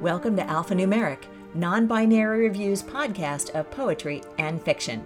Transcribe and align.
Welcome 0.00 0.36
to 0.36 0.44
Alphanumeric, 0.44 1.24
non 1.54 1.88
binary 1.88 2.46
reviews 2.46 2.84
podcast 2.84 3.50
of 3.50 3.68
poetry 3.72 4.22
and 4.38 4.62
fiction. 4.62 5.04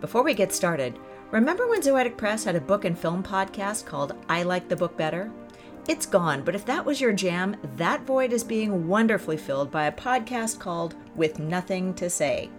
Before 0.00 0.24
we 0.24 0.34
get 0.34 0.52
started, 0.52 0.98
remember 1.30 1.68
when 1.68 1.80
Zoetic 1.80 2.16
Press 2.16 2.42
had 2.42 2.56
a 2.56 2.60
book 2.60 2.84
and 2.84 2.98
film 2.98 3.22
podcast 3.22 3.86
called 3.86 4.16
I 4.28 4.42
Like 4.42 4.66
the 4.66 4.74
Book 4.74 4.96
Better? 4.96 5.30
It's 5.88 6.06
gone, 6.06 6.42
but 6.42 6.56
if 6.56 6.66
that 6.66 6.84
was 6.84 7.00
your 7.00 7.12
jam, 7.12 7.56
that 7.76 8.02
void 8.02 8.32
is 8.32 8.42
being 8.42 8.88
wonderfully 8.88 9.36
filled 9.36 9.70
by 9.70 9.84
a 9.84 9.92
podcast 9.92 10.58
called 10.58 10.96
With 11.14 11.38
Nothing 11.38 11.94
to 11.94 12.10
Say. 12.10 12.50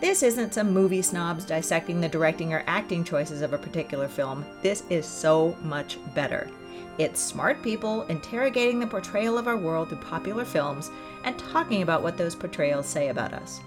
This 0.00 0.22
isn't 0.22 0.54
some 0.54 0.72
movie 0.72 1.02
snobs 1.02 1.44
dissecting 1.44 2.00
the 2.00 2.08
directing 2.08 2.54
or 2.54 2.64
acting 2.66 3.04
choices 3.04 3.42
of 3.42 3.52
a 3.52 3.58
particular 3.58 4.08
film. 4.08 4.46
This 4.62 4.82
is 4.88 5.04
so 5.04 5.54
much 5.62 5.98
better. 6.14 6.48
It's 6.96 7.20
smart 7.20 7.62
people 7.62 8.04
interrogating 8.04 8.80
the 8.80 8.86
portrayal 8.86 9.36
of 9.36 9.46
our 9.46 9.58
world 9.58 9.90
through 9.90 9.98
popular 9.98 10.46
films 10.46 10.90
and 11.24 11.38
talking 11.38 11.82
about 11.82 12.02
what 12.02 12.16
those 12.16 12.34
portrayals 12.34 12.86
say 12.86 13.08
about 13.08 13.34
us. 13.34 13.60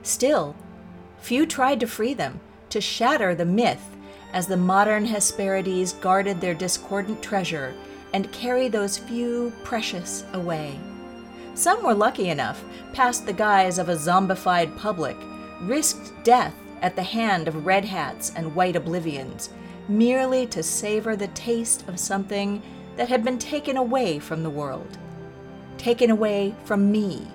Still, 0.02 0.54
few 1.18 1.46
tried 1.46 1.80
to 1.80 1.86
free 1.86 2.14
them, 2.14 2.40
to 2.70 2.80
shatter 2.80 3.34
the 3.34 3.44
myth 3.44 3.96
as 4.32 4.46
the 4.46 4.56
modern 4.56 5.06
Hesperides 5.06 5.92
guarded 5.94 6.40
their 6.40 6.54
discordant 6.54 7.22
treasure 7.22 7.74
and 8.12 8.32
carry 8.32 8.68
those 8.68 8.98
few 8.98 9.52
precious 9.64 10.24
away. 10.32 10.78
Some 11.58 11.82
were 11.82 11.92
lucky 11.92 12.28
enough, 12.28 12.62
past 12.92 13.26
the 13.26 13.32
guise 13.32 13.80
of 13.80 13.88
a 13.88 13.96
zombified 13.96 14.78
public, 14.78 15.16
risked 15.62 16.12
death 16.22 16.54
at 16.82 16.94
the 16.94 17.02
hand 17.02 17.48
of 17.48 17.66
red 17.66 17.84
hats 17.84 18.32
and 18.36 18.54
white 18.54 18.76
oblivions, 18.76 19.50
merely 19.88 20.46
to 20.46 20.62
savor 20.62 21.16
the 21.16 21.26
taste 21.26 21.82
of 21.88 21.98
something 21.98 22.62
that 22.94 23.08
had 23.08 23.24
been 23.24 23.38
taken 23.38 23.76
away 23.76 24.20
from 24.20 24.44
the 24.44 24.50
world, 24.50 24.98
taken 25.78 26.12
away 26.12 26.54
from 26.64 26.92
me. 26.92 27.26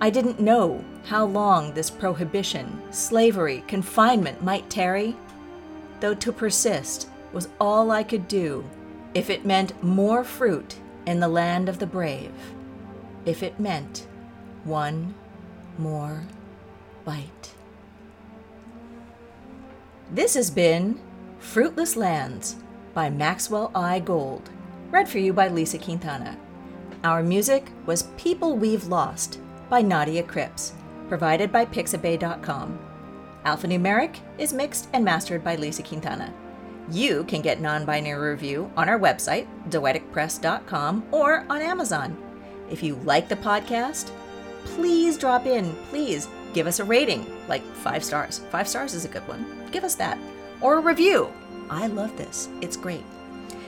I 0.00 0.08
didn't 0.08 0.40
know 0.40 0.82
how 1.04 1.26
long 1.26 1.74
this 1.74 1.90
prohibition, 1.90 2.80
slavery, 2.90 3.62
confinement 3.68 4.42
might 4.42 4.70
tarry, 4.70 5.14
though 6.00 6.14
to 6.14 6.32
persist 6.32 7.10
was 7.34 7.50
all 7.60 7.90
I 7.90 8.02
could 8.02 8.28
do 8.28 8.64
if 9.12 9.28
it 9.28 9.44
meant 9.44 9.84
more 9.84 10.24
fruit 10.24 10.76
in 11.04 11.20
the 11.20 11.28
land 11.28 11.68
of 11.68 11.78
the 11.78 11.86
brave, 11.86 12.32
if 13.24 13.42
it 13.42 13.60
meant 13.60 14.06
one 14.64 15.14
more 15.78 16.22
bite. 17.04 17.54
This 20.10 20.34
has 20.34 20.50
been 20.50 21.00
Fruitless 21.38 21.96
Lands 21.96 22.56
by 22.94 23.08
Maxwell 23.10 23.70
I. 23.74 24.00
Gold, 24.00 24.50
read 24.90 25.08
for 25.08 25.18
you 25.18 25.32
by 25.32 25.48
Lisa 25.48 25.78
Quintana. 25.78 26.36
Our 27.04 27.22
music 27.22 27.70
was 27.86 28.04
People 28.16 28.56
We've 28.56 28.86
Lost 28.86 29.40
by 29.70 29.80
Nadia 29.80 30.22
Cripps, 30.22 30.74
provided 31.08 31.50
by 31.50 31.64
Pixabay.com. 31.64 32.78
Alphanumeric 33.46 34.16
is 34.36 34.52
mixed 34.52 34.88
and 34.92 35.04
mastered 35.04 35.42
by 35.42 35.56
Lisa 35.56 35.82
Quintana. 35.82 36.34
You 36.90 37.24
can 37.24 37.40
get 37.40 37.60
non 37.60 37.84
binary 37.84 38.32
review 38.32 38.70
on 38.76 38.88
our 38.88 38.98
website, 38.98 39.46
zoeticpress.com, 39.70 41.06
or 41.12 41.46
on 41.48 41.62
Amazon. 41.62 42.29
If 42.70 42.82
you 42.82 42.96
like 42.96 43.28
the 43.28 43.36
podcast, 43.36 44.10
please 44.64 45.18
drop 45.18 45.46
in. 45.46 45.74
Please 45.90 46.28
give 46.52 46.66
us 46.66 46.80
a 46.80 46.84
rating, 46.84 47.26
like 47.48 47.62
five 47.62 48.04
stars. 48.04 48.40
Five 48.50 48.68
stars 48.68 48.94
is 48.94 49.04
a 49.04 49.08
good 49.08 49.26
one 49.28 49.60
give 49.70 49.84
us 49.84 49.94
that. 49.96 50.18
Or 50.60 50.78
a 50.78 50.80
review. 50.80 51.32
I 51.70 51.86
love 51.86 52.16
this. 52.16 52.48
It's 52.60 52.76
great. 52.76 53.04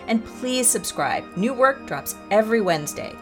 And 0.09 0.25
please 0.25 0.67
subscribe. 0.67 1.25
New 1.37 1.55
work 1.55 1.87
drops 1.87 2.17
every 2.31 2.61
Wednesday. 2.61 3.15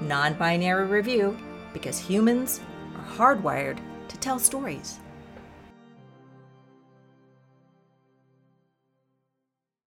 Non 0.00 0.34
binary 0.34 0.86
review 0.86 1.36
because 1.72 1.98
humans 1.98 2.60
are 2.96 3.16
hardwired 3.16 3.78
to 4.08 4.16
tell 4.18 4.38
stories. 4.38 4.98